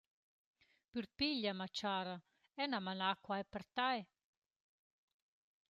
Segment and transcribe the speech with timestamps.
[0.91, 2.15] «Pür piglia, ma chara;
[2.61, 3.99] eu n’ha manà quai per tai.»